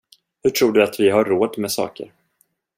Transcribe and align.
Hur 0.43 0.49
tror 0.49 0.71
du 0.73 0.83
att 0.83 0.99
vi 0.99 1.09
har 1.09 1.25
råd 1.25 1.57
med 1.57 1.71
saker? 1.71 2.11